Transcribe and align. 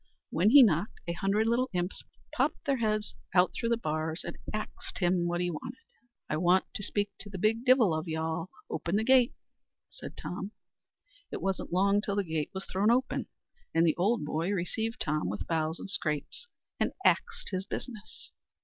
When 0.31 0.49
he 0.49 0.63
knocked, 0.63 0.99
a 1.07 1.13
hundred 1.13 1.45
little 1.45 1.69
imps 1.73 2.01
popped 2.33 2.65
their 2.65 2.77
heads 2.77 3.13
out 3.35 3.51
through 3.53 3.69
the 3.69 3.77
bars, 3.77 4.23
and 4.23 4.35
axed 4.51 4.97
him 4.97 5.27
what 5.27 5.41
he 5.41 5.51
wanted. 5.51 5.83
"I 6.27 6.37
want 6.37 6.65
to 6.73 6.81
speak 6.83 7.11
to 7.19 7.29
the 7.29 7.37
big 7.37 7.63
divil 7.65 7.93
of 7.93 8.07
all," 8.17 8.49
says 8.49 8.49
Tom; 8.49 8.49
"open 8.71 8.95
the 8.95 9.03
gate." 9.03 9.35
It 11.31 11.39
wasn't 11.43 11.71
long 11.71 12.01
till 12.01 12.15
the 12.15 12.23
gate 12.23 12.49
was 12.51 12.65
thrune 12.65 12.89
open, 12.89 13.27
and 13.75 13.85
the 13.85 13.95
Ould 13.99 14.25
Boy 14.25 14.49
received 14.49 14.99
Tom 15.01 15.29
with 15.29 15.45
bows 15.45 15.77
and 15.77 15.87
scrapes, 15.87 16.47
and 16.79 16.93
axed 17.05 17.49
his 17.51 17.67
business. 17.67 18.31